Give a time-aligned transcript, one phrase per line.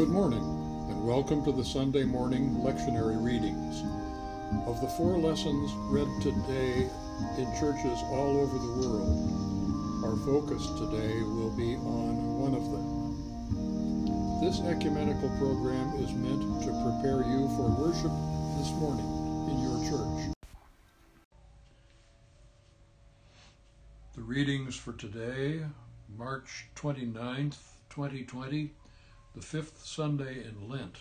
[0.00, 0.40] Good morning,
[0.88, 3.82] and welcome to the Sunday morning lectionary readings.
[4.66, 6.88] Of the four lessons read today
[7.36, 14.40] in churches all over the world, our focus today will be on one of them.
[14.40, 18.16] This ecumenical program is meant to prepare you for worship
[18.56, 19.04] this morning
[19.52, 20.34] in your church.
[24.14, 25.60] The readings for today,
[26.16, 27.58] March 29th,
[27.90, 28.72] 2020,
[29.34, 30.96] the fifth Sunday in Lent,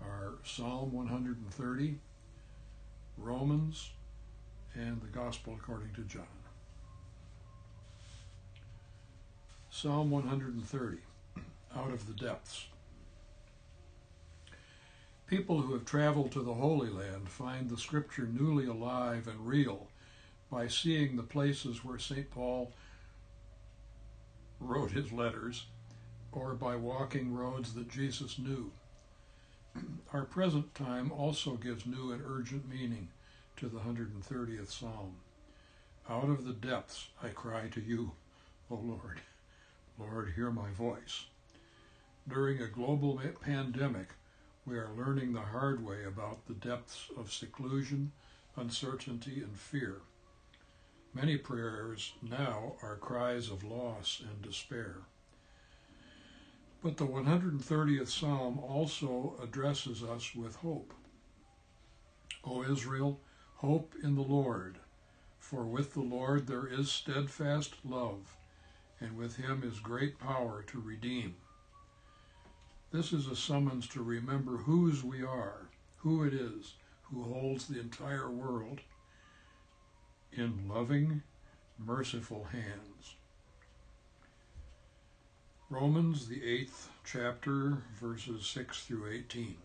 [0.00, 1.98] are Psalm 130,
[3.16, 3.90] Romans,
[4.74, 6.26] and the Gospel according to John.
[9.70, 10.98] Psalm 130,
[11.76, 12.66] Out of the Depths.
[15.26, 19.88] People who have traveled to the Holy Land find the Scripture newly alive and real
[20.50, 22.30] by seeing the places where St.
[22.30, 22.72] Paul
[24.60, 25.66] wrote his letters
[26.34, 28.72] or by walking roads that Jesus knew.
[30.12, 33.08] Our present time also gives new and urgent meaning
[33.56, 35.16] to the 130th Psalm.
[36.08, 38.12] Out of the depths I cry to you,
[38.70, 39.20] O Lord.
[39.98, 41.26] Lord, hear my voice.
[42.28, 44.08] During a global pandemic,
[44.66, 48.12] we are learning the hard way about the depths of seclusion,
[48.56, 50.00] uncertainty, and fear.
[51.12, 55.02] Many prayers now are cries of loss and despair.
[56.84, 60.92] But the 130th Psalm also addresses us with hope.
[62.44, 63.20] O Israel,
[63.54, 64.76] hope in the Lord,
[65.38, 68.36] for with the Lord there is steadfast love,
[69.00, 71.36] and with him is great power to redeem.
[72.92, 76.74] This is a summons to remember whose we are, who it is
[77.04, 78.80] who holds the entire world
[80.34, 81.22] in loving,
[81.78, 83.16] merciful hands.
[85.74, 89.56] Romans, the eighth chapter, verses 6 through 18.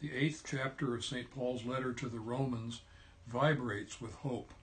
[0.00, 1.30] The eighth chapter of St.
[1.30, 2.80] Paul's letter to the Romans
[3.26, 4.54] vibrates with hope.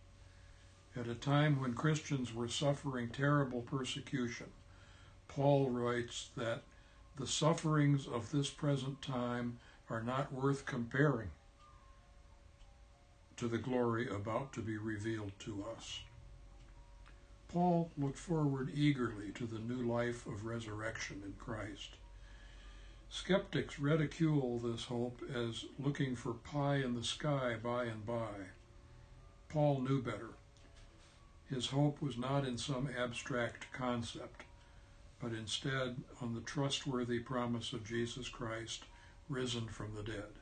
[1.00, 4.48] At a time when Christians were suffering terrible persecution,
[5.28, 6.64] Paul writes that
[7.18, 9.60] the sufferings of this present time
[9.92, 11.30] are not worth comparing
[13.38, 16.00] to the glory about to be revealed to us.
[17.56, 21.92] Paul looked forward eagerly to the new life of resurrection in Christ.
[23.10, 28.52] Skeptics ridicule this hope as looking for pie in the sky by and by.
[29.48, 30.32] Paul knew better.
[31.50, 34.44] His hope was not in some abstract concept,
[35.22, 38.84] but instead on the trustworthy promise of Jesus Christ
[39.30, 40.34] risen from the dead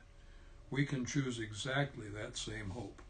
[0.68, 3.00] we can choose exactly that same hope.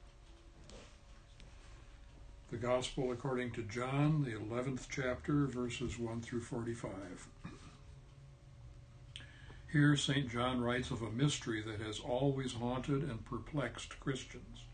[2.54, 7.26] The Gospel according to John, the 11th chapter, verses 1 through 45.
[9.72, 10.31] Here, St.
[10.31, 14.66] John writes of a mystery that has always haunted and perplexed Christians.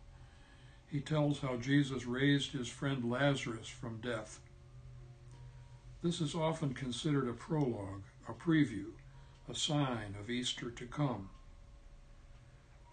[0.88, 4.40] He tells how Jesus raised his friend Lazarus from death.
[6.02, 8.92] This is often considered a prologue, a preview,
[9.48, 11.30] a sign of Easter to come.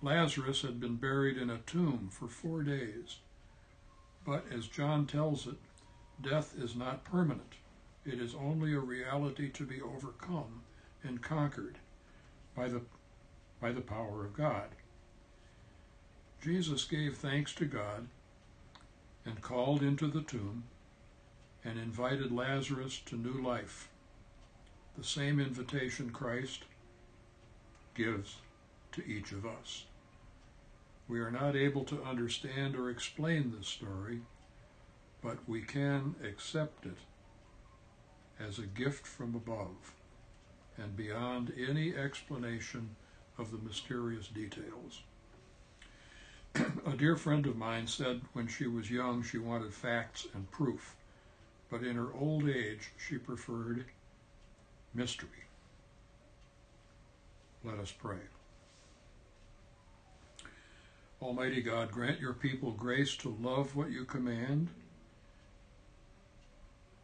[0.02, 3.18] Lazarus had been buried in a tomb for four days.
[4.28, 5.56] But as John tells it,
[6.22, 7.54] death is not permanent.
[8.06, 10.64] It is only a reality to be overcome
[11.02, 11.78] and conquered
[12.54, 12.82] by the,
[13.62, 14.68] by the power of God.
[16.42, 18.08] Jesus gave thanks to God
[19.24, 20.66] and called into the tomb
[21.64, 23.88] and invited Lazarus to new life.
[24.98, 26.66] The same invitation Christ
[27.96, 28.40] gives
[28.92, 29.86] to each of us.
[31.08, 34.22] We are not able to understand or explain this story,
[35.22, 36.98] but we can accept it
[38.40, 39.94] as a gift from above
[40.78, 42.96] and beyond any explanation
[43.38, 45.02] of the mysterious details.
[46.86, 50.96] a dear friend of mine said when she was young she wanted facts and proof,
[51.70, 53.86] but in her old age she preferred
[54.94, 55.30] mystery.
[57.64, 58.20] Let us pray.
[61.20, 64.68] Almighty God, grant your people grace to love what you command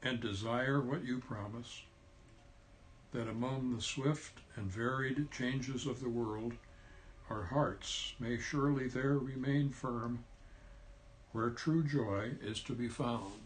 [0.04, 1.81] and desire what you promise,
[3.12, 6.54] that among the swift and varied changes of the world,
[7.27, 10.24] our hearts may surely there remain firm,
[11.31, 13.42] where true joy is to be found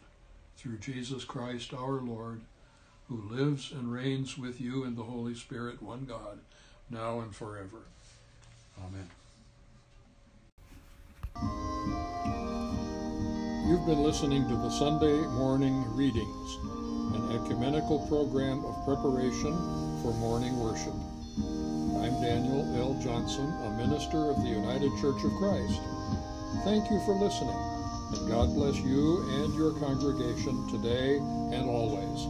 [0.58, 2.42] through Jesus Christ our Lord,
[3.08, 6.40] who lives and reigns with you in the Holy Spirit, one God,
[6.90, 7.84] now and forever.
[13.78, 16.58] You've been listening to the Sunday morning readings,
[17.14, 19.54] an ecumenical program of preparation
[20.02, 20.96] for morning worship.
[22.02, 23.00] I'm Daniel L.
[23.04, 25.80] Johnson, a minister of the United Church of Christ.
[26.64, 27.54] Thank you for listening,
[28.18, 31.18] and God bless you and your congregation today
[31.56, 32.26] and always.